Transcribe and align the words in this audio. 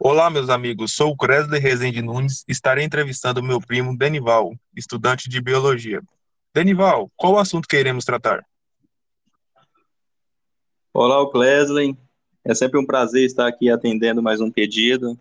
Olá, 0.00 0.30
meus 0.30 0.48
amigos. 0.48 0.92
Sou 0.94 1.10
o 1.10 1.16
Cresley 1.16 1.60
Rezende 1.60 2.00
Nunes. 2.00 2.44
Estarei 2.46 2.84
entrevistando 2.84 3.42
meu 3.42 3.60
primo 3.60 3.98
Denival, 3.98 4.54
estudante 4.76 5.28
de 5.28 5.40
biologia. 5.40 6.00
Denival, 6.54 7.10
qual 7.16 7.32
o 7.32 7.38
assunto 7.38 7.66
que 7.66 7.76
iremos 7.76 8.04
tratar? 8.04 8.46
Olá, 10.94 11.28
Clesley. 11.32 11.96
É 12.44 12.54
sempre 12.54 12.78
um 12.78 12.86
prazer 12.86 13.26
estar 13.26 13.48
aqui 13.48 13.68
atendendo 13.68 14.22
mais 14.22 14.40
um 14.40 14.52
pedido 14.52 15.18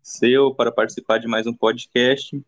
seu 0.00 0.54
para 0.54 0.70
participar 0.70 1.18
de 1.18 1.26
mais 1.26 1.48
um 1.48 1.52
podcast 1.52 2.40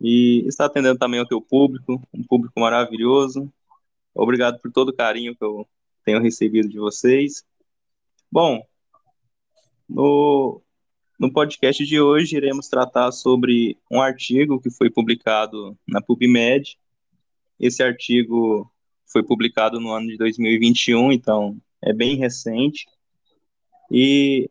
e 0.00 0.46
estar 0.46 0.66
atendendo 0.66 0.98
também 0.98 1.20
o 1.20 1.26
teu 1.26 1.42
público, 1.42 2.00
um 2.14 2.22
público 2.22 2.60
maravilhoso. 2.60 3.52
Obrigado 4.14 4.60
por 4.60 4.70
todo 4.70 4.90
o 4.90 4.96
carinho 4.96 5.34
que 5.34 5.44
eu 5.44 5.66
tenho 6.04 6.22
recebido 6.22 6.68
de 6.68 6.78
vocês. 6.78 7.44
Bom, 8.30 8.64
no, 9.88 10.62
no 11.18 11.32
podcast 11.32 11.84
de 11.84 12.00
hoje 12.00 12.36
iremos 12.36 12.68
tratar 12.68 13.12
sobre 13.12 13.78
um 13.90 14.00
artigo 14.00 14.60
que 14.60 14.70
foi 14.70 14.90
publicado 14.90 15.78
na 15.86 16.02
PubMed. 16.02 16.76
Esse 17.58 17.82
artigo 17.82 18.70
foi 19.06 19.22
publicado 19.22 19.80
no 19.80 19.92
ano 19.92 20.08
de 20.08 20.16
2021, 20.16 21.12
então 21.12 21.56
é 21.80 21.92
bem 21.92 22.16
recente. 22.16 22.86
E 23.90 24.50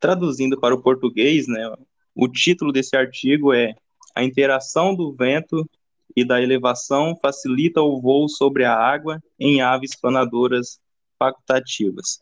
traduzindo 0.00 0.58
para 0.58 0.74
o 0.74 0.82
português, 0.82 1.46
né, 1.46 1.72
o 2.14 2.28
título 2.28 2.72
desse 2.72 2.96
artigo 2.96 3.52
é 3.52 3.74
A 4.14 4.24
interação 4.24 4.94
do 4.94 5.12
vento 5.12 5.68
e 6.16 6.24
da 6.24 6.42
elevação 6.42 7.16
facilita 7.20 7.82
o 7.82 8.00
voo 8.00 8.28
sobre 8.28 8.64
a 8.64 8.74
água 8.74 9.22
em 9.38 9.60
aves 9.60 9.94
planadoras 9.94 10.80
facultativas. 11.18 12.20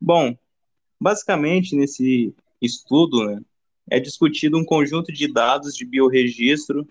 Bom, 0.00 0.36
basicamente 1.00 1.76
nesse 1.76 2.34
estudo 2.60 3.24
né, 3.24 3.40
é 3.90 4.00
discutido 4.00 4.58
um 4.58 4.64
conjunto 4.64 5.12
de 5.12 5.30
dados 5.32 5.74
de 5.74 5.84
biorregistro 5.84 6.86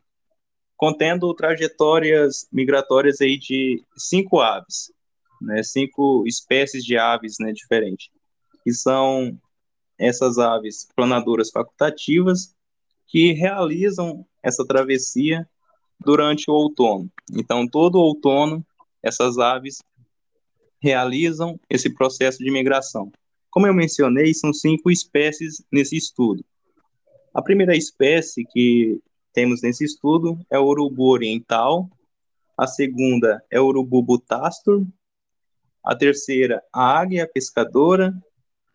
contendo 0.76 1.34
trajetórias 1.34 2.48
migratórias 2.52 3.22
aí 3.22 3.38
de 3.38 3.84
cinco 3.96 4.42
aves, 4.42 4.92
né, 5.42 5.64
cinco 5.64 6.24
espécies 6.28 6.84
de 6.84 6.98
aves 6.98 7.36
né, 7.40 7.52
diferentes, 7.52 8.10
que 8.64 8.74
são 8.74 9.40
essas 9.98 10.38
aves 10.38 10.88
planadoras 10.96 11.50
facultativas 11.50 12.54
que 13.08 13.32
realizam 13.32 14.26
essa 14.42 14.66
travessia 14.66 15.48
durante 16.00 16.50
o 16.50 16.54
outono. 16.54 17.10
Então, 17.32 17.68
todo 17.68 18.00
outono, 18.00 18.66
essas 19.02 19.38
aves 19.38 19.82
realizam 20.82 21.58
esse 21.70 21.94
processo 21.94 22.40
de 22.40 22.52
migração. 22.52 23.12
Como 23.54 23.68
eu 23.68 23.74
mencionei, 23.74 24.34
são 24.34 24.52
cinco 24.52 24.90
espécies 24.90 25.64
nesse 25.72 25.96
estudo. 25.96 26.44
A 27.32 27.40
primeira 27.40 27.78
espécie 27.78 28.44
que 28.44 29.00
temos 29.32 29.62
nesse 29.62 29.86
estudo 29.86 30.44
é 30.50 30.58
o 30.58 30.66
urubu 30.66 31.04
oriental, 31.04 31.88
a 32.58 32.66
segunda 32.66 33.46
é 33.52 33.62
o 33.62 33.66
urubu 33.68 34.02
butastor, 34.02 34.84
a 35.84 35.96
terceira, 35.96 36.64
a 36.74 36.98
águia 36.98 37.30
pescadora, 37.32 38.12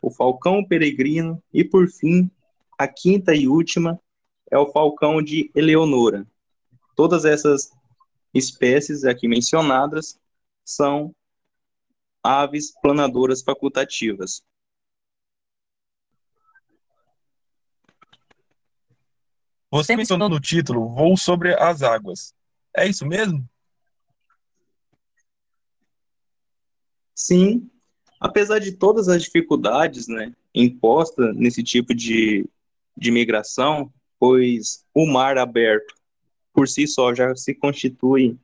o 0.00 0.12
falcão 0.12 0.64
peregrino 0.64 1.42
e, 1.52 1.64
por 1.64 1.88
fim, 1.88 2.30
a 2.78 2.86
quinta 2.86 3.34
e 3.34 3.48
última 3.48 4.00
é 4.48 4.56
o 4.56 4.70
falcão 4.70 5.20
de 5.20 5.50
Eleonora. 5.56 6.24
Todas 6.94 7.24
essas 7.24 7.72
espécies 8.32 9.04
aqui 9.04 9.26
mencionadas 9.26 10.20
são 10.64 11.12
aves 12.22 12.72
planadoras 12.80 13.42
facultativas. 13.42 14.46
Você 19.70 19.94
mencionou 19.94 20.28
no 20.28 20.41
título 20.41 20.88
Voo 20.88 21.16
sobre 21.16 21.55
as 21.55 21.83
águas. 21.83 22.34
É 22.74 22.86
isso 22.86 23.05
mesmo? 23.06 23.47
Sim, 27.14 27.68
apesar 28.18 28.61
de 28.61 28.73
todas 28.73 29.08
as 29.08 29.23
dificuldades 29.23 30.08
né, 30.08 30.33
impostas 30.55 31.36
nesse 31.36 31.62
tipo 31.62 31.95
de, 31.95 32.48
de 32.96 33.11
migração, 33.11 33.92
pois 34.18 34.84
o 34.95 35.05
mar 35.06 35.36
aberto 35.36 35.95
por 36.52 36.67
si 36.67 36.86
só 36.86 37.14
já 37.14 37.35
se 37.36 37.55
constitui 37.55 38.39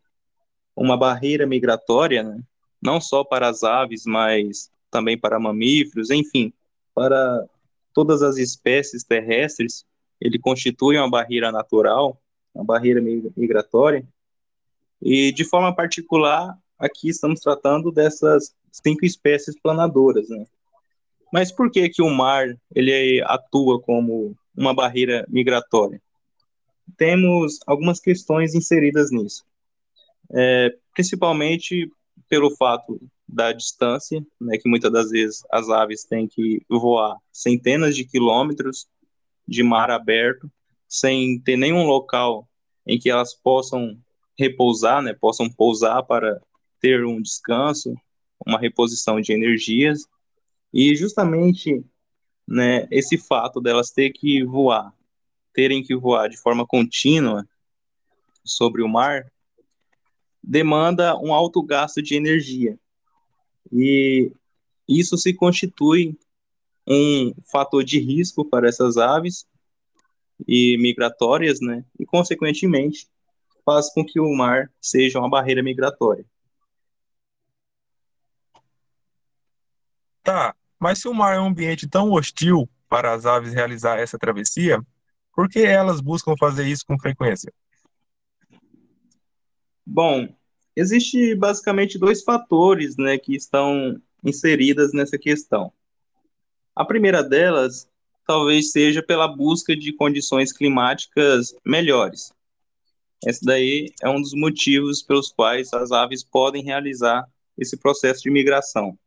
uma 0.76 0.96
barreira 0.96 1.46
migratória, 1.46 2.22
né, 2.22 2.42
não 2.82 3.00
só 3.00 3.24
para 3.24 3.48
as 3.48 3.62
aves, 3.62 4.04
mas 4.04 4.70
também 4.90 5.18
para 5.18 5.40
mamíferos, 5.40 6.10
enfim, 6.10 6.52
para 6.94 7.46
todas 7.94 8.22
as 8.22 8.36
espécies 8.36 9.04
terrestres, 9.04 9.86
ele 10.24 10.38
constitui 10.38 10.96
uma 10.96 11.10
barreira 11.10 11.52
natural, 11.52 12.18
uma 12.54 12.64
barreira 12.64 13.00
migratória, 13.36 14.08
e 15.02 15.30
de 15.32 15.44
forma 15.44 15.74
particular, 15.74 16.58
aqui 16.78 17.10
estamos 17.10 17.40
tratando 17.40 17.92
dessas 17.92 18.54
cinco 18.72 19.04
espécies 19.04 19.54
planadoras, 19.60 20.30
né? 20.30 20.46
Mas 21.30 21.52
por 21.52 21.70
que 21.70 21.90
que 21.90 22.00
o 22.00 22.08
mar 22.08 22.46
ele 22.74 23.22
atua 23.26 23.80
como 23.80 24.34
uma 24.56 24.72
barreira 24.72 25.26
migratória? 25.28 26.00
Temos 26.96 27.58
algumas 27.66 28.00
questões 28.00 28.54
inseridas 28.54 29.10
nisso, 29.10 29.44
é, 30.32 30.74
principalmente 30.94 31.90
pelo 32.28 32.50
fato 32.56 32.98
da 33.28 33.52
distância, 33.52 34.24
né, 34.40 34.56
que 34.58 34.68
muitas 34.68 34.92
das 34.92 35.10
vezes 35.10 35.42
as 35.50 35.68
aves 35.68 36.04
têm 36.04 36.26
que 36.26 36.62
voar 36.68 37.16
centenas 37.32 37.96
de 37.96 38.04
quilômetros 38.04 38.86
de 39.46 39.62
mar 39.62 39.90
aberto, 39.90 40.50
sem 40.88 41.38
ter 41.40 41.56
nenhum 41.56 41.84
local 41.84 42.48
em 42.86 42.98
que 42.98 43.10
elas 43.10 43.34
possam 43.34 43.98
repousar, 44.38 45.02
né, 45.02 45.14
possam 45.14 45.48
pousar 45.48 46.02
para 46.02 46.40
ter 46.80 47.04
um 47.04 47.20
descanso, 47.20 47.94
uma 48.46 48.58
reposição 48.58 49.20
de 49.20 49.32
energias, 49.32 50.06
e 50.72 50.94
justamente 50.94 51.84
né, 52.46 52.86
esse 52.90 53.16
fato 53.16 53.60
delas 53.60 53.90
ter 53.90 54.10
que 54.10 54.44
voar, 54.44 54.92
terem 55.52 55.82
que 55.82 55.96
voar 55.96 56.28
de 56.28 56.36
forma 56.36 56.66
contínua 56.66 57.48
sobre 58.44 58.82
o 58.82 58.88
mar, 58.88 59.30
demanda 60.42 61.16
um 61.16 61.32
alto 61.32 61.62
gasto 61.62 62.02
de 62.02 62.14
energia. 62.14 62.78
E 63.72 64.30
isso 64.86 65.16
se 65.16 65.32
constitui 65.32 66.18
um 66.86 67.32
fator 67.50 67.82
de 67.82 67.98
risco 67.98 68.44
para 68.44 68.68
essas 68.68 68.96
aves 68.96 69.46
e 70.46 70.76
migratórias, 70.78 71.60
né? 71.60 71.84
E 71.98 72.04
consequentemente 72.04 73.08
faz 73.64 73.92
com 73.92 74.04
que 74.04 74.20
o 74.20 74.34
mar 74.34 74.70
seja 74.80 75.18
uma 75.18 75.30
barreira 75.30 75.62
migratória. 75.62 76.24
Tá, 80.22 80.54
mas 80.78 80.98
se 80.98 81.08
o 81.08 81.14
mar 81.14 81.34
é 81.34 81.40
um 81.40 81.46
ambiente 81.46 81.88
tão 81.88 82.10
hostil 82.10 82.68
para 82.88 83.12
as 83.12 83.26
aves 83.26 83.52
realizar 83.52 83.98
essa 83.98 84.18
travessia, 84.18 84.80
por 85.34 85.48
que 85.48 85.60
elas 85.60 86.00
buscam 86.00 86.34
fazer 86.38 86.66
isso 86.66 86.86
com 86.86 86.98
frequência? 86.98 87.52
Bom, 89.84 90.28
existe 90.74 91.34
basicamente 91.34 91.98
dois 91.98 92.22
fatores, 92.22 92.96
né, 92.96 93.18
que 93.18 93.34
estão 93.34 94.00
inseridas 94.22 94.92
nessa 94.92 95.18
questão. 95.18 95.72
A 96.74 96.84
primeira 96.84 97.22
delas 97.22 97.88
talvez 98.26 98.72
seja 98.72 99.02
pela 99.02 99.28
busca 99.28 99.76
de 99.76 99.92
condições 99.92 100.52
climáticas 100.52 101.54
melhores. 101.64 102.32
Esse 103.24 103.44
daí 103.44 103.92
é 104.02 104.08
um 104.08 104.20
dos 104.20 104.34
motivos 104.34 105.02
pelos 105.02 105.30
quais 105.30 105.72
as 105.72 105.92
aves 105.92 106.24
podem 106.24 106.62
realizar 106.62 107.26
esse 107.56 107.76
processo 107.76 108.22
de 108.22 108.30
migração. 108.30 108.98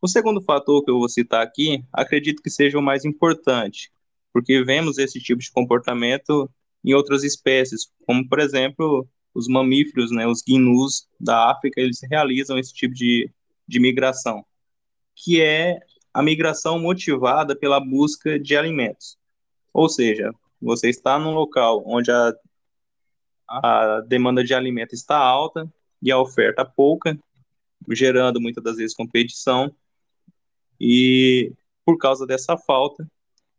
O 0.00 0.08
segundo 0.08 0.40
fator 0.40 0.84
que 0.84 0.90
eu 0.90 0.98
vou 0.98 1.08
citar 1.08 1.42
aqui, 1.42 1.84
acredito 1.92 2.42
que 2.42 2.50
seja 2.50 2.78
o 2.78 2.82
mais 2.82 3.04
importante, 3.04 3.90
porque 4.32 4.62
vemos 4.64 4.98
esse 4.98 5.20
tipo 5.20 5.40
de 5.40 5.50
comportamento 5.50 6.48
em 6.84 6.94
outras 6.94 7.24
espécies, 7.24 7.90
como 8.06 8.26
por 8.28 8.38
exemplo 8.38 9.06
os 9.34 9.46
mamíferos, 9.46 10.10
né, 10.10 10.26
os 10.26 10.42
gnus 10.42 11.06
da 11.20 11.50
África, 11.50 11.80
eles 11.80 12.00
realizam 12.08 12.58
esse 12.58 12.72
tipo 12.72 12.94
de, 12.94 13.30
de 13.66 13.78
migração, 13.78 14.44
que 15.14 15.40
é 15.40 15.78
a 16.12 16.22
migração 16.22 16.78
motivada 16.78 17.54
pela 17.56 17.80
busca 17.80 18.38
de 18.38 18.56
alimentos. 18.56 19.16
Ou 19.72 19.88
seja, 19.88 20.32
você 20.60 20.88
está 20.88 21.18
num 21.18 21.34
local 21.34 21.82
onde 21.86 22.10
a, 22.10 22.34
a 23.48 24.00
demanda 24.06 24.42
de 24.42 24.54
alimento 24.54 24.94
está 24.94 25.16
alta 25.16 25.70
e 26.02 26.10
a 26.10 26.18
oferta 26.18 26.64
pouca, 26.64 27.18
gerando 27.90 28.40
muitas 28.40 28.62
das 28.62 28.76
vezes 28.76 28.94
competição, 28.96 29.72
e 30.80 31.52
por 31.84 31.98
causa 31.98 32.26
dessa 32.26 32.56
falta, 32.56 33.08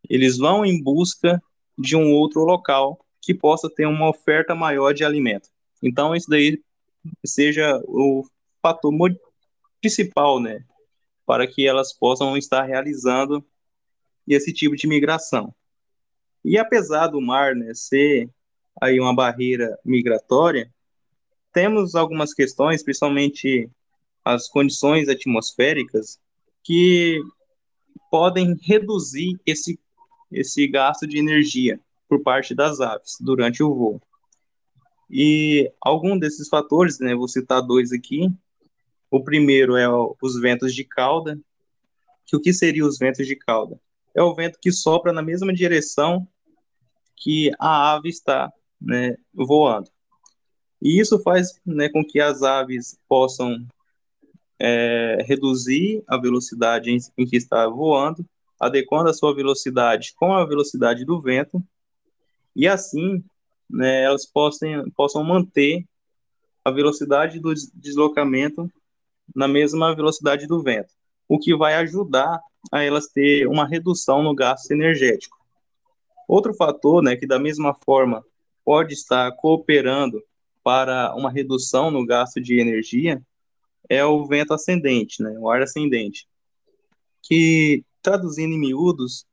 eles 0.09 0.37
vão 0.37 0.65
em 0.65 0.81
busca 0.81 1.41
de 1.77 1.95
um 1.95 2.13
outro 2.13 2.41
local 2.43 3.03
que 3.21 3.33
possa 3.33 3.69
ter 3.69 3.85
uma 3.85 4.09
oferta 4.09 4.55
maior 4.55 4.93
de 4.93 5.03
alimento. 5.03 5.49
Então, 5.81 6.15
isso 6.15 6.29
daí 6.29 6.61
seja 7.25 7.81
o 7.85 8.25
fator 8.61 8.93
principal, 9.81 10.39
né, 10.39 10.63
para 11.29 11.45
que 11.45 11.67
elas 11.67 11.93
possam 11.93 12.35
estar 12.35 12.63
realizando 12.63 13.45
esse 14.27 14.51
tipo 14.51 14.75
de 14.75 14.87
migração. 14.87 15.53
E 16.43 16.57
apesar 16.57 17.05
do 17.05 17.21
mar 17.21 17.55
né, 17.55 17.71
ser 17.75 18.27
aí 18.81 18.99
uma 18.99 19.15
barreira 19.15 19.77
migratória, 19.85 20.73
temos 21.53 21.93
algumas 21.93 22.33
questões, 22.33 22.81
principalmente 22.81 23.69
as 24.25 24.49
condições 24.49 25.07
atmosféricas, 25.07 26.19
que 26.63 27.21
podem 28.09 28.57
reduzir 28.63 29.39
esse, 29.45 29.79
esse 30.31 30.67
gasto 30.67 31.05
de 31.05 31.19
energia 31.19 31.79
por 32.07 32.23
parte 32.23 32.55
das 32.55 32.81
aves 32.81 33.17
durante 33.21 33.61
o 33.61 33.71
voo. 33.71 34.01
E 35.07 35.71
algum 35.79 36.17
desses 36.17 36.49
fatores, 36.49 36.97
né, 36.97 37.13
vou 37.13 37.27
citar 37.27 37.61
dois 37.61 37.91
aqui. 37.91 38.33
O 39.11 39.23
primeiro 39.23 39.75
é 39.75 39.87
os 40.21 40.39
ventos 40.39 40.73
de 40.73 40.83
cauda. 40.83 41.39
Que 42.25 42.35
o 42.35 42.41
que 42.41 42.53
seriam 42.53 42.87
os 42.87 42.97
ventos 42.97 43.25
de 43.25 43.35
cauda? 43.35 43.79
É 44.15 44.21
o 44.21 44.35
vento 44.35 44.59
que 44.61 44.71
sopra 44.71 45.11
na 45.11 45.21
mesma 45.21 45.53
direção 45.53 46.27
que 47.15 47.51
a 47.59 47.93
ave 47.93 48.09
está 48.09 48.51
né, 48.79 49.17
voando. 49.33 49.89
E 50.81 50.99
isso 50.99 51.19
faz 51.21 51.59
né, 51.65 51.89
com 51.89 52.03
que 52.03 52.19
as 52.19 52.41
aves 52.41 52.97
possam 53.07 53.67
é, 54.57 55.23
reduzir 55.25 56.03
a 56.07 56.17
velocidade 56.17 56.91
em, 56.91 56.97
em 57.17 57.25
que 57.25 57.35
está 57.35 57.67
voando, 57.67 58.25
adequando 58.59 59.09
a 59.09 59.13
sua 59.13 59.33
velocidade 59.33 60.13
com 60.15 60.33
a 60.33 60.45
velocidade 60.45 61.05
do 61.05 61.21
vento, 61.21 61.61
e 62.55 62.67
assim 62.67 63.23
né, 63.69 64.03
elas 64.03 64.25
possam, 64.25 64.89
possam 64.91 65.23
manter 65.23 65.85
a 66.63 66.71
velocidade 66.71 67.39
do 67.39 67.53
deslocamento 67.73 68.69
na 69.35 69.47
mesma 69.47 69.95
velocidade 69.95 70.47
do 70.47 70.61
vento, 70.61 70.93
o 71.27 71.39
que 71.39 71.55
vai 71.55 71.75
ajudar 71.75 72.39
a 72.71 72.83
elas 72.83 73.07
ter 73.07 73.47
uma 73.47 73.67
redução 73.67 74.21
no 74.21 74.35
gasto 74.35 74.71
energético. 74.71 75.37
Outro 76.27 76.53
fator, 76.53 77.01
né, 77.01 77.15
que 77.15 77.25
da 77.25 77.39
mesma 77.39 77.73
forma 77.73 78.23
pode 78.63 78.93
estar 78.93 79.31
cooperando 79.33 80.21
para 80.63 81.15
uma 81.15 81.31
redução 81.31 81.89
no 81.89 82.05
gasto 82.05 82.39
de 82.39 82.59
energia 82.59 83.21
é 83.89 84.05
o 84.05 84.25
vento 84.25 84.53
ascendente, 84.53 85.23
né, 85.23 85.35
o 85.39 85.49
ar 85.49 85.61
ascendente, 85.61 86.27
que 87.23 87.83
traduzindo 88.01 88.53
em 88.53 88.59
miúdos 88.59 89.25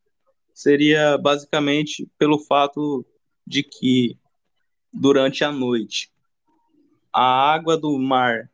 seria 0.54 1.18
basicamente 1.18 2.08
pelo 2.18 2.38
fato 2.38 3.04
de 3.46 3.62
que 3.62 4.18
durante 4.90 5.44
a 5.44 5.52
noite 5.52 6.10
a 7.12 7.52
água 7.52 7.76
do 7.76 7.98
mar 7.98 8.50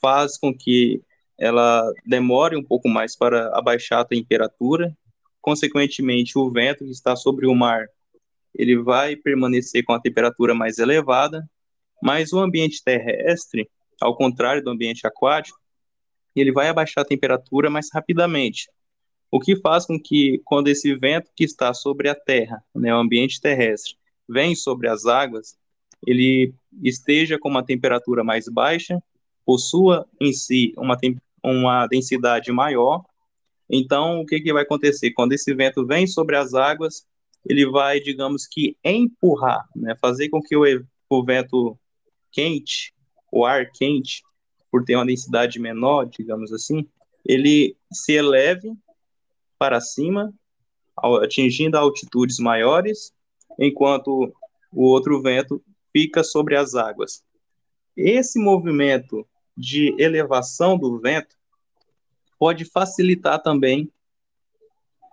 faz 0.00 0.38
com 0.38 0.56
que 0.56 1.02
ela 1.38 1.90
demore 2.04 2.56
um 2.56 2.64
pouco 2.64 2.88
mais 2.88 3.16
para 3.16 3.48
abaixar 3.56 4.00
a 4.00 4.04
temperatura, 4.04 4.96
consequentemente 5.40 6.38
o 6.38 6.50
vento 6.50 6.84
que 6.84 6.90
está 6.90 7.14
sobre 7.14 7.46
o 7.46 7.54
mar 7.54 7.88
ele 8.58 8.76
vai 8.76 9.14
permanecer 9.14 9.84
com 9.84 9.92
a 9.92 10.00
temperatura 10.00 10.52
mais 10.52 10.78
elevada, 10.78 11.48
mas 12.02 12.32
o 12.32 12.40
ambiente 12.40 12.82
terrestre, 12.82 13.70
ao 14.00 14.16
contrário 14.16 14.62
do 14.62 14.70
ambiente 14.70 15.06
aquático, 15.06 15.58
ele 16.34 16.52
vai 16.52 16.68
abaixar 16.68 17.02
a 17.02 17.08
temperatura 17.08 17.70
mais 17.70 17.88
rapidamente, 17.92 18.68
o 19.30 19.38
que 19.38 19.56
faz 19.56 19.86
com 19.86 20.00
que 20.00 20.40
quando 20.44 20.68
esse 20.68 20.94
vento 20.96 21.30
que 21.36 21.44
está 21.44 21.72
sobre 21.72 22.08
a 22.08 22.14
Terra, 22.14 22.62
né, 22.74 22.94
o 22.94 22.98
ambiente 22.98 23.40
terrestre, 23.40 23.96
vem 24.28 24.54
sobre 24.54 24.88
as 24.88 25.06
águas, 25.06 25.56
ele 26.06 26.52
esteja 26.82 27.38
com 27.38 27.48
uma 27.48 27.64
temperatura 27.64 28.22
mais 28.22 28.48
baixa, 28.48 29.02
possua 29.48 30.06
em 30.20 30.30
si 30.30 30.74
uma, 30.76 30.94
uma 31.42 31.86
densidade 31.86 32.52
maior. 32.52 33.02
Então, 33.70 34.20
o 34.20 34.26
que, 34.26 34.40
que 34.40 34.52
vai 34.52 34.62
acontecer? 34.62 35.12
Quando 35.12 35.32
esse 35.32 35.54
vento 35.54 35.86
vem 35.86 36.06
sobre 36.06 36.36
as 36.36 36.52
águas, 36.52 37.06
ele 37.48 37.64
vai, 37.64 37.98
digamos 37.98 38.46
que, 38.46 38.76
empurrar, 38.84 39.66
né, 39.74 39.96
fazer 40.02 40.28
com 40.28 40.42
que 40.42 40.54
o, 40.54 40.64
o 41.08 41.24
vento 41.24 41.78
quente, 42.30 42.92
o 43.32 43.46
ar 43.46 43.70
quente, 43.72 44.22
por 44.70 44.84
ter 44.84 44.96
uma 44.96 45.06
densidade 45.06 45.58
menor, 45.58 46.04
digamos 46.04 46.52
assim, 46.52 46.86
ele 47.24 47.74
se 47.90 48.12
eleve 48.12 48.70
para 49.58 49.80
cima, 49.80 50.30
atingindo 51.22 51.78
altitudes 51.78 52.38
maiores, 52.38 53.14
enquanto 53.58 54.30
o 54.70 54.82
outro 54.82 55.22
vento 55.22 55.64
fica 55.90 56.22
sobre 56.22 56.54
as 56.54 56.74
águas. 56.74 57.24
Esse 57.96 58.38
movimento 58.38 59.26
de 59.58 59.92
elevação 59.98 60.78
do 60.78 61.00
vento 61.00 61.36
pode 62.38 62.64
facilitar 62.64 63.42
também 63.42 63.90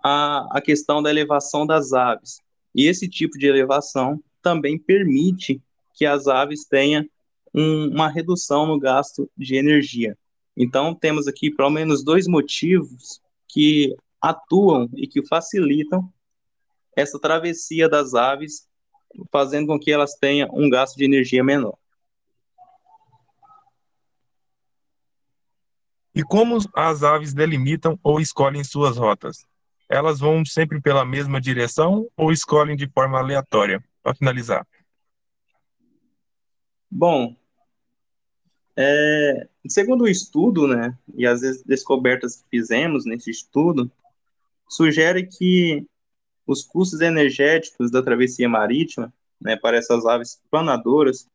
a, 0.02 0.46
a 0.56 0.60
questão 0.60 1.02
da 1.02 1.10
elevação 1.10 1.66
das 1.66 1.92
aves. 1.92 2.40
E 2.72 2.86
esse 2.86 3.08
tipo 3.08 3.36
de 3.36 3.46
elevação 3.46 4.22
também 4.40 4.78
permite 4.78 5.60
que 5.92 6.06
as 6.06 6.28
aves 6.28 6.64
tenham 6.64 7.04
um, 7.52 7.88
uma 7.88 8.08
redução 8.08 8.66
no 8.66 8.78
gasto 8.78 9.28
de 9.36 9.56
energia. 9.56 10.16
Então, 10.56 10.94
temos 10.94 11.26
aqui 11.26 11.50
pelo 11.50 11.70
menos 11.70 12.04
dois 12.04 12.28
motivos 12.28 13.20
que 13.48 13.96
atuam 14.20 14.88
e 14.94 15.08
que 15.08 15.26
facilitam 15.26 16.08
essa 16.94 17.18
travessia 17.18 17.88
das 17.88 18.14
aves, 18.14 18.68
fazendo 19.32 19.66
com 19.66 19.78
que 19.78 19.90
elas 19.90 20.14
tenham 20.14 20.48
um 20.52 20.70
gasto 20.70 20.96
de 20.96 21.04
energia 21.04 21.42
menor. 21.42 21.76
E 26.16 26.24
como 26.24 26.58
as 26.74 27.02
aves 27.04 27.32
delimitam 27.32 27.96
ou 28.02 28.18
escolhem 28.18 28.64
suas 28.64 28.96
rotas? 28.96 29.46
elas 29.88 30.18
vão 30.18 30.44
sempre 30.44 30.80
pela 30.80 31.04
mesma 31.04 31.40
direção 31.40 32.08
ou 32.16 32.32
escolhem 32.32 32.76
de 32.76 32.88
forma 32.88 33.18
aleatória? 33.18 33.82
Para 34.02 34.14
finalizar. 34.14 34.66
Bom, 36.90 37.34
é, 38.76 39.48
segundo 39.68 40.04
o 40.04 40.08
estudo, 40.08 40.68
né, 40.68 40.96
e 41.14 41.26
as 41.26 41.40
descobertas 41.64 42.36
que 42.36 42.44
fizemos 42.50 43.04
nesse 43.04 43.30
estudo, 43.30 43.90
sugere 44.68 45.26
que 45.26 45.84
os 46.46 46.64
custos 46.64 47.00
energéticos 47.00 47.90
da 47.90 48.02
travessia 48.02 48.48
marítima, 48.48 49.12
né, 49.40 49.56
para 49.56 49.76
essas 49.76 50.06
aves 50.06 50.40
planadoras, 50.50 51.28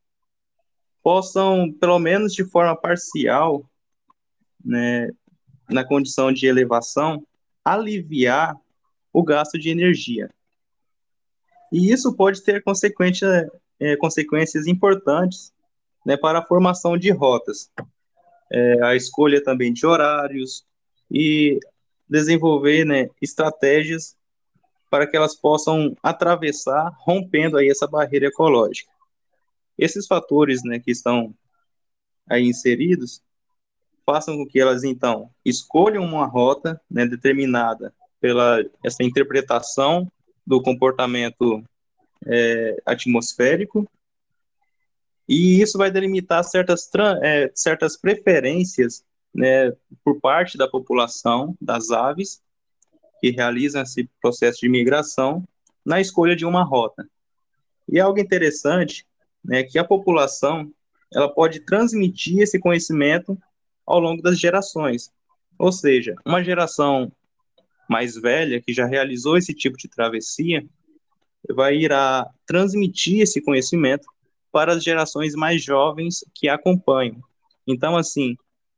possam, 1.03 1.71
pelo 1.73 1.99
menos 1.99 2.33
de 2.33 2.45
forma 2.45 2.75
parcial, 2.75 3.69
né, 4.63 5.09
na 5.69 5.83
condição 5.83 6.31
de 6.31 6.45
elevação, 6.47 7.25
aliviar 7.63 8.55
o 9.13 9.23
gasto 9.23 9.57
de 9.57 9.69
energia. 9.69 10.29
E 11.71 11.91
isso 11.91 12.13
pode 12.13 12.43
ter 12.43 12.63
consequência, 12.63 13.49
é, 13.79 13.95
consequências 13.95 14.67
importantes 14.67 15.53
né, 16.05 16.17
para 16.17 16.39
a 16.39 16.45
formação 16.45 16.97
de 16.97 17.11
rotas, 17.11 17.69
é, 18.51 18.83
a 18.83 18.95
escolha 18.95 19.43
também 19.43 19.71
de 19.71 19.85
horários 19.85 20.65
e 21.09 21.59
desenvolver 22.09 22.85
né, 22.85 23.09
estratégias 23.21 24.17
para 24.89 25.07
que 25.07 25.15
elas 25.15 25.33
possam 25.33 25.95
atravessar, 26.03 26.91
rompendo 26.99 27.57
aí 27.57 27.69
essa 27.69 27.87
barreira 27.87 28.27
ecológica. 28.27 28.91
Esses 29.77 30.05
fatores 30.05 30.61
né, 30.65 30.79
que 30.79 30.91
estão 30.91 31.33
aí 32.29 32.43
inseridos 32.43 33.21
façam 34.05 34.37
com 34.37 34.45
que 34.45 34.59
elas, 34.59 34.83
então, 34.83 35.29
escolham 35.45 36.03
uma 36.03 36.25
rota 36.25 36.79
né, 36.89 37.05
determinada 37.05 37.93
pela 38.19 38.63
essa 38.83 39.03
interpretação 39.03 40.11
do 40.45 40.61
comportamento 40.61 41.63
é, 42.25 42.77
atmosférico, 42.85 43.87
e 45.27 45.61
isso 45.61 45.77
vai 45.77 45.89
delimitar 45.89 46.43
certas, 46.43 46.89
é, 47.21 47.49
certas 47.55 47.95
preferências 47.95 49.03
né, 49.33 49.71
por 50.03 50.19
parte 50.19 50.57
da 50.57 50.67
população 50.67 51.55
das 51.61 51.89
aves 51.89 52.41
que 53.21 53.29
realizam 53.29 53.81
esse 53.81 54.09
processo 54.21 54.59
de 54.59 54.69
migração 54.69 55.47
na 55.85 56.01
escolha 56.01 56.35
de 56.35 56.45
uma 56.45 56.63
rota. 56.63 57.07
E 57.87 57.99
algo 57.99 58.19
interessante 58.19 59.05
é 59.47 59.49
né, 59.49 59.63
que 59.63 59.79
a 59.79 59.83
população 59.83 60.71
ela 61.13 61.29
pode 61.33 61.61
transmitir 61.61 62.39
esse 62.39 62.59
conhecimento 62.59 63.37
ao 63.91 63.99
longo 63.99 64.21
das 64.21 64.39
gerações. 64.39 65.11
Ou 65.57 65.71
seja, 65.71 66.15
uma 66.25 66.43
geração 66.43 67.11
mais 67.89 68.15
velha 68.15 68.61
que 68.61 68.73
já 68.73 68.85
realizou 68.85 69.37
esse 69.37 69.53
tipo 69.53 69.77
de 69.77 69.87
travessia 69.87 70.65
vai 71.49 71.75
irá 71.75 72.27
transmitir 72.45 73.21
esse 73.21 73.41
conhecimento 73.41 74.07
para 74.51 74.73
as 74.73 74.83
gerações 74.83 75.33
mais 75.33 75.63
jovens 75.63 76.23
que 76.33 76.47
acompanham. 76.47 77.21
Então, 77.67 77.97
assim, 77.97 78.35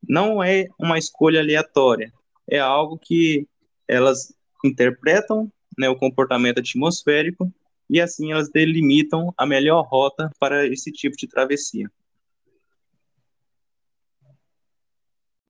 não 0.08 0.44
é 0.44 0.68
uma 0.80 0.98
escolha 0.98 1.40
aleatória, 1.40 2.12
é 2.50 2.60
algo 2.60 2.98
que 2.98 3.48
elas 3.88 4.34
interpretam 4.64 5.52
né, 5.78 5.90
o 5.90 5.96
comportamento 5.96 6.60
atmosférico 6.60 7.52
e 7.90 8.00
assim 8.00 8.32
elas 8.32 8.50
delimitam 8.50 9.34
a 9.38 9.46
melhor 9.46 9.86
rota 9.88 10.30
para 10.40 10.66
esse 10.68 10.92
tipo 10.92 11.16
de 11.16 11.28
travessia. 11.28 11.90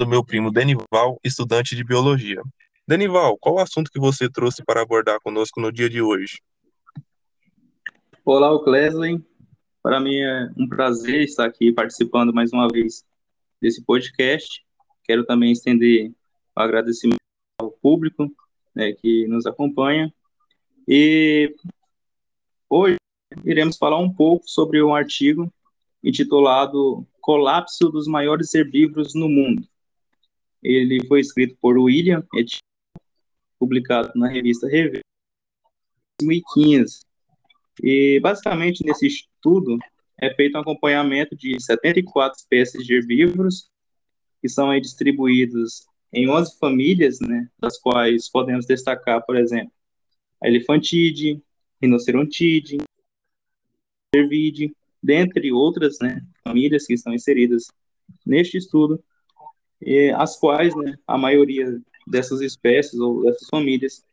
Do 0.03 0.09
meu 0.09 0.23
primo 0.23 0.51
Denival, 0.51 1.17
estudante 1.23 1.75
de 1.75 1.83
biologia. 1.83 2.41
Denival, 2.85 3.37
qual 3.37 3.55
o 3.55 3.59
assunto 3.59 3.89
que 3.89 3.99
você 3.99 4.29
trouxe 4.29 4.61
para 4.61 4.81
abordar 4.81 5.17
conosco 5.21 5.61
no 5.61 5.71
dia 5.71 5.89
de 5.89 6.01
hoje? 6.01 6.41
Olá, 8.25 8.61
Clesley. 8.61 9.23
Para 9.81 10.01
mim 10.01 10.17
é 10.17 10.49
um 10.57 10.67
prazer 10.67 11.23
estar 11.23 11.45
aqui 11.45 11.71
participando 11.71 12.33
mais 12.33 12.51
uma 12.51 12.67
vez 12.67 13.05
desse 13.61 13.81
podcast. 13.81 14.61
Quero 15.05 15.25
também 15.25 15.53
estender 15.53 16.11
o 16.53 16.59
agradecimento 16.59 17.17
ao 17.61 17.71
público 17.71 18.29
né, 18.75 18.91
que 18.91 19.25
nos 19.27 19.45
acompanha. 19.45 20.13
E 20.85 21.55
hoje 22.69 22.97
iremos 23.45 23.77
falar 23.77 23.99
um 23.99 24.13
pouco 24.13 24.49
sobre 24.49 24.83
um 24.83 24.93
artigo 24.93 25.49
intitulado 26.03 27.07
Colapso 27.21 27.89
dos 27.89 28.05
maiores 28.05 28.53
herbívoros 28.53 29.15
no 29.15 29.29
mundo. 29.29 29.65
Ele 30.63 31.05
foi 31.07 31.19
escrito 31.19 31.57
por 31.61 31.77
William 31.77 32.23
Etienne, 32.33 32.61
publicado 33.59 34.11
na 34.15 34.27
revista 34.27 34.67
Revista 34.67 35.01
2015. 36.21 37.01
E 37.81 38.19
basicamente 38.21 38.85
nesse 38.85 39.07
estudo 39.07 39.77
é 40.19 40.33
feito 40.33 40.57
um 40.57 40.61
acompanhamento 40.61 41.35
de 41.35 41.59
74 41.59 42.39
espécies 42.39 42.85
de 42.85 42.93
herbívoros 42.93 43.69
que 44.41 44.49
são 44.49 44.69
aí 44.69 44.79
distribuídos 44.79 45.85
em 46.11 46.29
11 46.29 46.57
famílias, 46.59 47.19
né, 47.19 47.49
das 47.59 47.79
quais 47.79 48.29
podemos 48.29 48.65
destacar, 48.65 49.25
por 49.25 49.35
exemplo, 49.35 49.71
a 50.41 50.47
elefantide, 50.47 51.41
rinocerontide, 51.81 52.77
cervide, 54.13 54.75
dentre 55.01 55.51
outras 55.51 55.97
né, 55.99 56.21
famílias 56.43 56.85
que 56.85 56.93
estão 56.93 57.13
inseridas 57.13 57.67
neste 58.25 58.57
estudo, 58.57 59.03
e 59.85 60.11
as 60.11 60.37
quais 60.37 60.75
né, 60.75 60.97
a 61.07 61.17
maioria 61.17 61.81
dessas 62.07 62.41
espécies 62.41 62.99
ou 62.99 63.23
dessas 63.23 63.47
famílias 63.47 64.03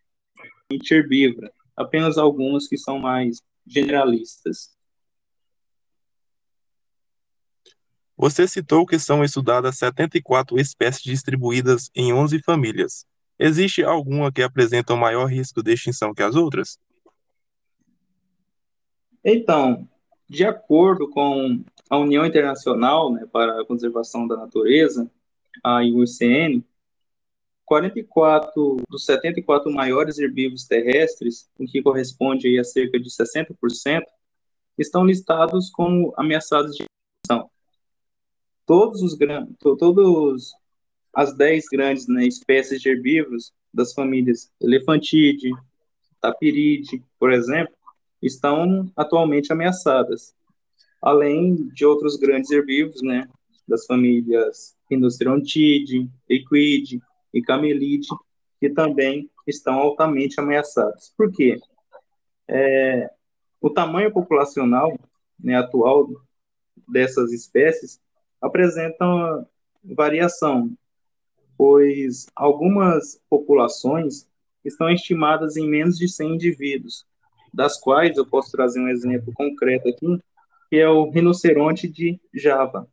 é 0.73 0.95
herbívora, 0.95 1.53
apenas 1.77 2.19
algumas 2.19 2.69
que 2.69 2.79
são 2.79 2.99
mais 2.99 3.43
generalistas. 3.67 4.71
Você 8.17 8.47
citou 8.47 8.85
que 8.85 8.99
são 8.99 9.25
estudadas 9.25 9.79
74 9.79 10.59
espécies 10.61 11.03
distribuídas 11.03 11.91
em 11.95 12.12
11 12.12 12.43
famílias. 12.43 13.07
Existe 13.39 13.83
alguma 13.83 14.31
que 14.31 14.43
apresenta 14.43 14.93
um 14.93 14.99
maior 14.99 15.25
risco 15.25 15.62
de 15.62 15.73
extinção 15.73 16.12
que 16.12 16.23
as 16.23 16.37
outras? 16.37 16.79
Então, 19.25 19.89
de 20.29 20.45
acordo 20.45 21.09
com 21.09 21.65
a 21.89 21.97
União 21.97 22.27
Internacional 22.27 23.11
né, 23.11 23.27
para 23.33 23.62
a 23.62 23.65
Conservação 23.65 24.29
da 24.29 24.37
Natureza, 24.37 25.11
a 25.62 25.80
IUCN, 25.80 26.64
44 27.64 28.78
dos 28.88 29.04
74 29.04 29.73
maiores 29.73 30.19
herbívoros 30.19 30.64
terrestres, 30.64 31.49
o 31.59 31.66
que 31.66 31.80
corresponde 31.80 32.59
a 32.59 32.64
cerca 32.64 32.99
de 32.99 33.09
60%, 33.09 34.02
estão 34.76 35.04
listados 35.04 35.71
como 35.71 36.12
ameaçados 36.16 36.75
de 36.75 36.85
extinção. 36.85 37.49
Todos 38.66 39.02
os 39.02 39.16
todos 39.78 40.52
as 41.14 41.37
10 41.37 41.64
grandes 41.71 42.09
né, 42.09 42.26
espécies 42.26 42.80
de 42.80 42.88
herbívoros 42.88 43.52
das 43.73 43.92
famílias 43.92 44.50
Elefantide, 44.61 45.50
Tapiride, 46.21 47.02
por 47.19 47.33
exemplo, 47.33 47.75
estão 48.21 48.90
atualmente 48.97 49.52
ameaçadas, 49.52 50.35
além 51.00 51.69
de 51.69 51.87
outros 51.87 52.16
grandes 52.16 52.50
herbívoros, 52.50 53.00
né, 53.02 53.28
das 53.71 53.87
famílias 53.87 54.77
Rinocerontide, 54.91 56.11
Equide 56.29 57.00
e 57.33 57.41
Camelide, 57.41 58.09
que 58.59 58.69
também 58.69 59.31
estão 59.47 59.75
altamente 59.75 60.39
ameaçados. 60.41 61.15
Por 61.17 61.33
quê? 61.33 61.59
É, 62.49 63.09
o 63.61 63.71
tamanho 63.71 64.12
populacional 64.12 64.99
né, 65.39 65.55
atual 65.57 66.09
dessas 66.87 67.33
espécies 67.33 68.00
apresenta 68.41 69.07
variação, 69.85 70.73
pois 71.57 72.27
algumas 72.35 73.21
populações 73.31 74.27
estão 74.65 74.91
estimadas 74.91 75.57
em 75.57 75.69
menos 75.69 75.97
de 75.97 76.09
100 76.09 76.35
indivíduos, 76.35 77.07
das 77.55 77.79
quais 77.79 78.17
eu 78.17 78.27
posso 78.27 78.50
trazer 78.50 78.81
um 78.81 78.89
exemplo 78.89 79.33
concreto 79.33 79.89
aqui, 79.89 80.19
que 80.69 80.77
é 80.77 80.89
o 80.89 81.11
rinoceronte 81.11 81.89
de 81.89 82.21
Java, 82.35 82.89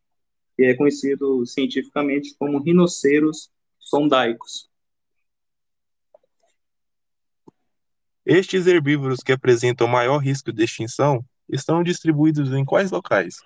que 0.58 0.64
é 0.64 0.76
conhecido 0.76 1.46
cientificamente 1.46 2.36
como 2.36 2.60
rinoceros 2.60 3.52
sondaicos. 3.80 4.68
Estes 8.26 8.66
herbívoros 8.66 9.20
que 9.20 9.32
apresentam 9.32 9.88
maior 9.88 10.18
risco 10.18 10.52
de 10.52 10.64
extinção 10.64 11.24
estão 11.48 11.84
distribuídos 11.84 12.52
em 12.52 12.66
quais 12.66 12.90
locais? 12.90 13.38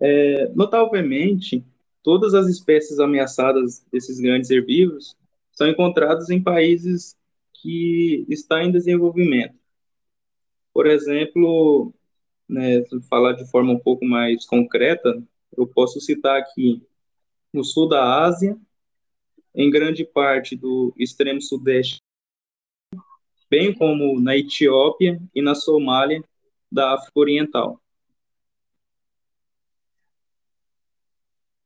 É, 0.00 0.48
notavelmente, 0.54 1.64
todas 2.02 2.32
as 2.32 2.46
espécies 2.46 3.00
ameaçadas 3.00 3.84
desses 3.92 4.20
grandes 4.20 4.48
herbívoros 4.48 5.16
são 5.52 5.68
encontradas 5.68 6.30
em 6.30 6.40
países 6.40 7.16
que 7.52 8.24
está 8.28 8.62
em 8.62 8.70
desenvolvimento. 8.70 9.58
Por 10.72 10.86
exemplo, 10.86 11.92
né, 12.48 12.84
falar 13.08 13.32
de 13.32 13.48
forma 13.50 13.72
um 13.72 13.78
pouco 13.78 14.04
mais 14.04 14.46
concreta, 14.46 15.22
eu 15.56 15.66
posso 15.66 16.00
citar 16.00 16.38
aqui 16.38 16.82
no 17.52 17.64
sul 17.64 17.88
da 17.88 18.24
Ásia, 18.24 18.58
em 19.54 19.70
grande 19.70 20.04
parte 20.04 20.56
do 20.56 20.92
extremo 20.98 21.40
sudeste, 21.40 22.00
bem 23.48 23.72
como 23.72 24.20
na 24.20 24.36
Etiópia 24.36 25.20
e 25.34 25.40
na 25.40 25.54
Somália 25.54 26.22
da 26.70 26.94
África 26.94 27.20
Oriental. 27.20 27.80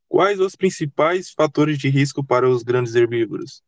Quais 0.06 0.40
os 0.40 0.56
principais 0.56 1.30
fatores 1.30 1.78
de 1.78 1.88
risco 1.88 2.24
para 2.24 2.48
os 2.48 2.62
grandes 2.62 2.94
herbívoros? 2.94 3.62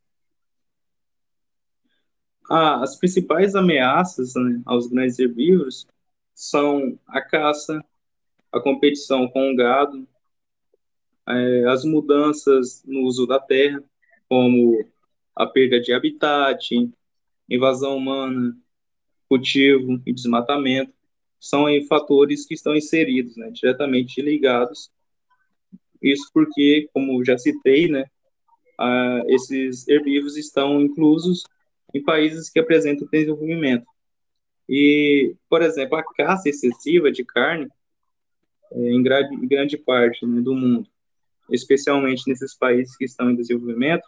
Ah, 2.49 2.81
as 2.81 2.97
principais 2.97 3.55
ameaças 3.55 4.33
né, 4.35 4.61
aos 4.65 4.87
grandes 4.87 5.17
herbívoros 5.17 5.87
são 6.33 6.99
a 7.07 7.21
caça, 7.21 7.83
a 8.51 8.59
competição 8.59 9.27
com 9.27 9.51
o 9.51 9.55
gado, 9.55 10.07
é, 11.27 11.65
as 11.67 11.85
mudanças 11.85 12.83
no 12.85 13.01
uso 13.01 13.25
da 13.25 13.39
terra, 13.39 13.83
como 14.27 14.85
a 15.35 15.45
perda 15.45 15.79
de 15.79 15.93
habitat, 15.93 16.89
invasão 17.49 17.97
humana, 17.97 18.57
cultivo 19.27 20.01
e 20.05 20.13
desmatamento, 20.13 20.93
são 21.39 21.65
aí, 21.65 21.85
fatores 21.87 22.45
que 22.45 22.53
estão 22.53 22.75
inseridos, 22.75 23.35
né, 23.35 23.49
diretamente 23.49 24.21
ligados. 24.21 24.91
Isso 26.01 26.29
porque, 26.33 26.89
como 26.93 27.23
já 27.25 27.37
citei, 27.37 27.87
né, 27.87 28.05
ah, 28.79 29.23
esses 29.27 29.87
herbívoros 29.87 30.37
estão 30.37 30.81
inclusos 30.81 31.43
em 31.93 32.03
países 32.03 32.49
que 32.49 32.59
apresentam 32.59 33.07
desenvolvimento. 33.11 33.85
E, 34.73 35.35
por 35.49 35.61
exemplo, 35.61 35.97
a 35.97 36.03
caça 36.15 36.47
excessiva 36.47 37.11
de 37.11 37.25
carne, 37.25 37.67
é, 38.71 38.79
em, 38.79 39.03
grande, 39.03 39.35
em, 39.35 39.45
grande, 39.45 39.77
parte 39.77 40.25
né, 40.25 40.39
do 40.39 40.55
mundo, 40.55 40.87
especialmente 41.49 42.23
nesses 42.25 42.55
países 42.55 42.95
que 42.95 43.03
estão 43.03 43.29
em 43.29 43.35
desenvolvimento, 43.35 44.07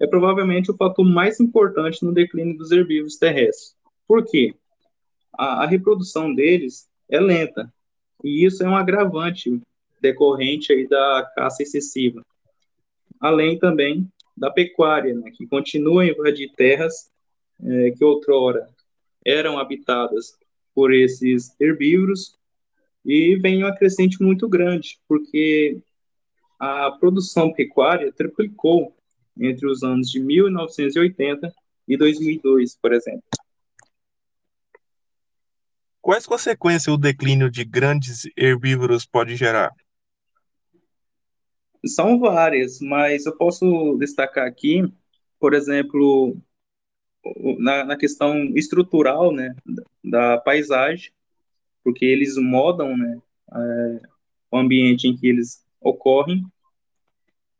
é 0.00 0.06
provavelmente 0.08 0.72
o 0.72 0.76
fator 0.76 1.04
mais 1.04 1.38
importante 1.38 2.04
no 2.04 2.12
declínio 2.12 2.58
dos 2.58 2.72
herbívoros 2.72 3.16
terrestres. 3.16 3.76
Por 4.08 4.26
quê? 4.26 4.56
A, 5.38 5.62
a 5.62 5.66
reprodução 5.66 6.34
deles 6.34 6.88
é 7.08 7.20
lenta, 7.20 7.72
e 8.24 8.44
isso 8.44 8.64
é 8.64 8.68
um 8.68 8.76
agravante 8.76 9.62
decorrente 10.00 10.72
aí 10.72 10.88
da 10.88 11.30
caça 11.36 11.62
excessiva. 11.62 12.26
Além 13.20 13.56
também 13.56 14.10
da 14.36 14.50
pecuária, 14.50 15.14
né, 15.14 15.30
que 15.30 15.46
continua 15.46 16.02
a 16.02 16.08
invadir 16.08 16.50
terras 16.56 17.08
é, 17.62 17.92
que 17.92 18.04
outrora 18.04 18.68
eram 19.24 19.58
habitadas 19.58 20.36
por 20.74 20.92
esses 20.92 21.54
herbívoros 21.60 22.36
e 23.04 23.36
vem 23.36 23.62
uma 23.62 23.74
crescente 23.74 24.22
muito 24.22 24.48
grande, 24.48 24.98
porque 25.08 25.80
a 26.58 26.90
produção 26.92 27.52
pecuária 27.52 28.12
triplicou 28.12 28.96
entre 29.38 29.66
os 29.66 29.82
anos 29.82 30.10
de 30.10 30.20
1980 30.20 31.52
e 31.88 31.96
2002, 31.96 32.76
por 32.76 32.92
exemplo. 32.92 33.22
Quais 36.00 36.26
consequências 36.26 36.92
o 36.92 36.98
declínio 36.98 37.50
de 37.50 37.64
grandes 37.64 38.22
herbívoros 38.36 39.06
pode 39.06 39.36
gerar? 39.36 39.72
São 41.86 42.18
várias, 42.18 42.80
mas 42.80 43.26
eu 43.26 43.36
posso 43.36 43.96
destacar 43.98 44.46
aqui, 44.46 44.84
por 45.38 45.54
exemplo, 45.54 46.36
na, 47.58 47.84
na 47.84 47.96
questão 47.96 48.36
estrutural, 48.56 49.32
né, 49.32 49.54
da, 50.02 50.38
paisagem, 50.38 51.12
porque 51.84 52.04
eles 52.04 52.36
modam, 52.36 52.96
né, 52.96 53.20
é, 53.54 54.00
o 54.50 54.58
ambiente 54.58 55.06
em 55.06 55.16
que 55.16 55.26
eles 55.26 55.64
ocorrem. 55.80 56.44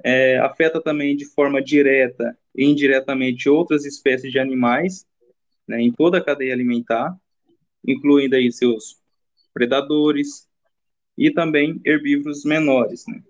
é, 0.04 0.38
afeta 0.38 0.81
também 0.81 1.16
de 1.16 1.25
forma 1.25 1.62
direta 1.62 2.37
e 2.54 2.64
indiretamente 2.64 3.49
outras 3.49 3.85
espécies 3.85 4.33
de 4.33 4.38
animais, 4.38 5.07
né, 5.66 5.81
em 5.81 5.92
toda 5.92 6.19
a 6.19 6.25
cadeia 6.25 6.52
alimentar, 6.52 7.16
incluindo 7.87 8.37
aí 8.37 8.50
seus 8.50 9.00
predadores 9.54 10.49
e 11.16 11.31
também 11.31 11.81
herbívoros 11.85 12.45
menores. 12.45 13.04
Né. 13.07 13.23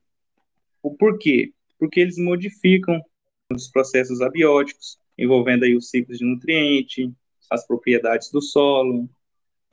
O 0.82 0.94
porquê? 0.94 1.52
Porque 1.78 2.00
eles 2.00 2.16
modificam 2.16 3.02
os 3.50 3.68
processos 3.68 4.22
abióticos, 4.22 4.98
envolvendo 5.16 5.64
aí 5.64 5.76
os 5.76 5.90
ciclos 5.90 6.18
de 6.18 6.24
nutriente, 6.24 7.12
as 7.50 7.66
propriedades 7.66 8.30
do 8.30 8.40
solo, 8.40 9.08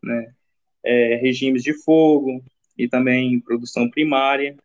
né, 0.03 0.33
é, 0.83 1.15
regimes 1.15 1.63
de 1.63 1.73
fogo 1.73 2.43
e 2.77 2.87
também 2.87 3.39
produção 3.39 3.89
primária. 3.89 4.55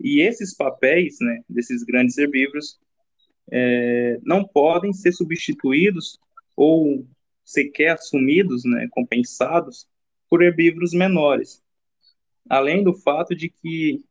E 0.00 0.20
esses 0.20 0.54
papéis, 0.54 1.16
né, 1.20 1.42
desses 1.48 1.82
grandes 1.84 2.18
herbívoros, 2.18 2.78
é, 3.50 4.18
não 4.22 4.44
podem 4.44 4.92
ser 4.92 5.12
substituídos 5.12 6.18
ou 6.56 7.06
sequer 7.44 7.90
assumidos, 7.90 8.64
né, 8.64 8.88
compensados 8.90 9.86
por 10.28 10.42
herbívoros 10.42 10.92
menores. 10.92 11.62
Além 12.48 12.82
do 12.82 12.94
fato 12.94 13.34
de 13.34 13.48
que 13.48 14.04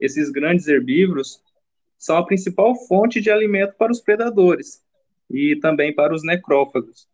esses 0.00 0.30
grandes 0.30 0.66
herbívoros 0.68 1.42
são 1.96 2.16
a 2.16 2.26
principal 2.26 2.74
fonte 2.86 3.20
de 3.20 3.30
alimento 3.30 3.74
para 3.74 3.92
os 3.92 4.00
predadores 4.00 4.82
e 5.30 5.56
também 5.56 5.94
para 5.94 6.14
os 6.14 6.24
necrófagos, 6.24 7.06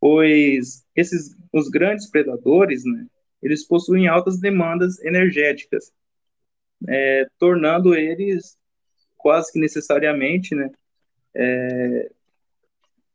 pois 0.00 0.84
esses 0.96 1.36
os 1.52 1.68
grandes 1.68 2.10
predadores, 2.10 2.84
né, 2.84 3.06
eles 3.42 3.66
possuem 3.66 4.08
altas 4.08 4.38
demandas 4.38 4.98
energéticas, 5.04 5.92
é, 6.88 7.26
tornando 7.38 7.94
eles 7.94 8.56
quase 9.16 9.52
que 9.52 9.58
necessariamente, 9.58 10.54
né, 10.54 10.70
é, 11.34 12.10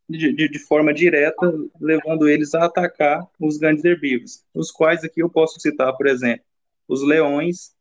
de, 0.10 0.34
de, 0.34 0.50
de, 0.50 0.60
forma 0.60 0.94
direta, 0.94 1.54
levando 1.80 2.30
eles 2.30 2.56
a 2.56 2.66
atacar 2.66 3.28
os 3.40 3.58
grandes 3.58 3.84
herbívoros, 3.84 4.44
os 4.54 4.72
quais 4.72 5.04
aqui 5.04 5.22
eu 5.22 5.30
posso 5.30 5.60
citar, 5.60 5.96
por 5.98 6.08
exemplo, 6.08 6.46
os 6.88 7.04
leões, 7.04 7.76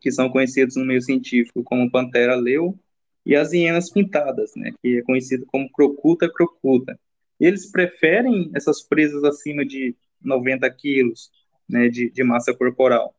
que 0.00 0.10
são 0.10 0.30
conhecidos 0.30 0.76
no 0.76 0.84
meio 0.84 1.02
científico 1.02 1.62
como 1.62 1.90
pantera 1.90 2.34
leu, 2.34 2.78
e 3.24 3.36
as 3.36 3.52
hienas 3.52 3.90
pintadas, 3.90 4.52
né, 4.56 4.72
que 4.80 4.98
é 4.98 5.02
conhecido 5.02 5.46
como 5.46 5.70
crocuta 5.70 6.30
crocuta. 6.30 6.98
Eles 7.38 7.70
preferem 7.70 8.50
essas 8.54 8.82
presas 8.82 9.24
acima 9.24 9.64
de 9.64 9.94
90 10.20 10.68
quilos 10.70 11.30
né, 11.68 11.88
de, 11.88 12.10
de 12.10 12.24
massa 12.24 12.54
corporal, 12.54 13.14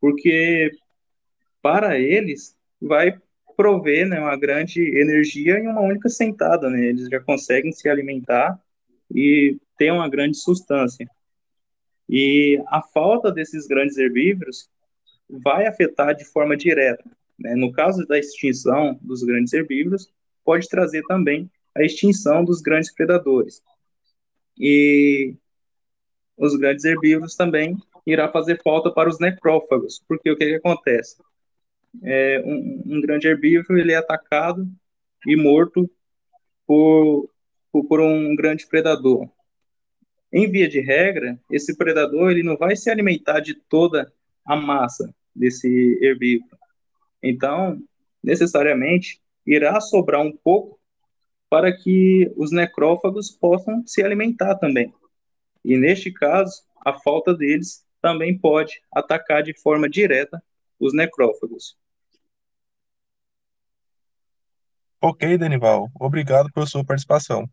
porque 0.00 0.70
para 1.62 1.98
eles 1.98 2.56
vai 2.80 3.18
prover 3.56 4.08
né, 4.08 4.20
uma 4.20 4.36
grande 4.36 4.80
energia 4.96 5.58
em 5.58 5.66
uma 5.66 5.80
única 5.80 6.08
sentada, 6.08 6.70
né? 6.70 6.86
Eles 6.86 7.08
já 7.08 7.18
conseguem 7.18 7.72
se 7.72 7.88
alimentar 7.88 8.56
e 9.12 9.58
ter 9.76 9.90
uma 9.90 10.08
grande 10.08 10.36
substância. 10.36 11.08
E 12.08 12.62
a 12.68 12.80
falta 12.80 13.32
desses 13.32 13.66
grandes 13.66 13.98
herbívoros 13.98 14.70
vai 15.28 15.66
afetar 15.66 16.14
de 16.14 16.24
forma 16.24 16.56
direta. 16.56 17.04
Né? 17.38 17.54
No 17.54 17.72
caso 17.72 18.06
da 18.06 18.18
extinção 18.18 18.98
dos 19.00 19.22
grandes 19.22 19.52
herbívoros, 19.52 20.10
pode 20.44 20.68
trazer 20.68 21.02
também 21.04 21.50
a 21.76 21.82
extinção 21.82 22.44
dos 22.44 22.60
grandes 22.60 22.92
predadores. 22.92 23.62
E 24.58 25.34
os 26.36 26.56
grandes 26.56 26.84
herbívoros 26.84 27.36
também 27.36 27.76
irá 28.06 28.28
fazer 28.30 28.60
falta 28.62 28.90
para 28.90 29.08
os 29.08 29.18
necrófagos, 29.18 30.02
porque 30.08 30.30
o 30.30 30.36
que, 30.36 30.46
que 30.46 30.54
acontece? 30.54 31.16
É, 32.02 32.42
um, 32.44 32.82
um, 32.86 33.00
grande 33.00 33.28
herbívoro 33.28 33.78
ele 33.78 33.92
é 33.92 33.96
atacado 33.96 34.66
e 35.26 35.36
morto 35.36 35.90
por, 36.66 37.30
por, 37.72 37.84
por 37.84 38.00
um 38.00 38.34
grande 38.34 38.66
predador. 38.66 39.28
Em 40.32 40.50
via 40.50 40.68
de 40.68 40.80
regra, 40.80 41.38
esse 41.50 41.76
predador 41.76 42.30
ele 42.30 42.42
não 42.42 42.56
vai 42.56 42.76
se 42.76 42.90
alimentar 42.90 43.40
de 43.40 43.54
toda 43.54 44.12
a 44.44 44.54
massa 44.54 45.14
desse 45.34 45.98
herbívoro. 46.02 46.57
Então, 47.22 47.80
necessariamente, 48.22 49.20
irá 49.46 49.80
sobrar 49.80 50.20
um 50.20 50.32
pouco 50.32 50.78
para 51.50 51.74
que 51.74 52.32
os 52.36 52.52
necrófagos 52.52 53.30
possam 53.30 53.82
se 53.86 54.02
alimentar 54.02 54.54
também. 54.56 54.92
E 55.64 55.76
neste 55.76 56.12
caso, 56.12 56.62
a 56.84 56.92
falta 56.92 57.34
deles 57.34 57.84
também 58.00 58.38
pode 58.38 58.80
atacar 58.92 59.42
de 59.42 59.58
forma 59.58 59.88
direta 59.88 60.42
os 60.78 60.94
necrófagos. 60.94 61.76
Ok, 65.00 65.38
Denival. 65.38 65.90
Obrigado 65.98 66.52
pela 66.52 66.66
sua 66.66 66.84
participação. 66.84 67.48